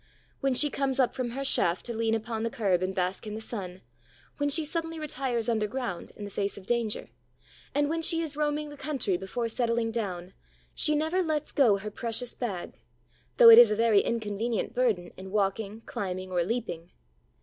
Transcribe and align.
When 0.39 0.55
she 0.55 0.71
comes 0.71 0.99
up 0.99 1.13
from 1.13 1.29
her 1.29 1.45
shaft 1.45 1.85
to 1.85 1.93
lean 1.93 2.15
upon 2.15 2.41
the 2.41 2.49
curb 2.49 2.81
and 2.81 2.95
bask 2.95 3.27
in 3.27 3.35
the 3.35 3.39
sun, 3.39 3.81
when 4.37 4.49
she 4.49 4.65
suddenly 4.65 4.97
retires 4.97 5.47
underground 5.47 6.11
in 6.15 6.23
the 6.25 6.31
face 6.31 6.57
of 6.57 6.65
danger, 6.65 7.09
and 7.75 7.87
when 7.87 8.01
she 8.01 8.23
is 8.23 8.35
roaming 8.35 8.69
the 8.71 8.77
country 8.77 9.15
before 9.15 9.47
settling 9.47 9.91
down, 9.91 10.33
she 10.73 10.95
never 10.95 11.21
lets 11.21 11.51
go 11.51 11.77
her 11.77 11.91
precious 11.91 12.33
bag, 12.33 12.79
though 13.37 13.51
it 13.51 13.59
is 13.59 13.69
a 13.69 13.75
very 13.75 13.99
inconvenient 14.01 14.73
burden 14.73 15.11
in 15.17 15.29
walking, 15.29 15.81
climbing 15.81 16.31
or 16.31 16.41
leaping. 16.43 16.89